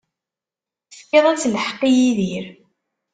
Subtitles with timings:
[0.91, 2.45] Tefkiḍ-as lḥeqq i Yidir.